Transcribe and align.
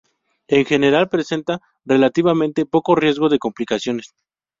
En 0.47 0.65
general 0.65 1.09
presenta 1.09 1.59
relativamente 1.85 2.65
poco 2.65 2.95
riesgo 2.95 3.29
de 3.29 3.37
complicaciones. 3.37 4.15